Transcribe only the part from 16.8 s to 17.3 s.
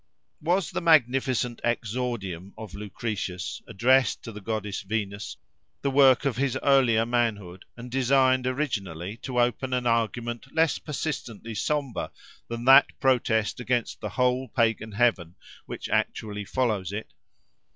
it?